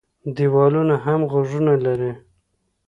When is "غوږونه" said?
1.31-1.73